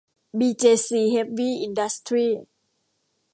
[0.39, 2.27] บีเจซี เฮฟวี่ อินดัสทรี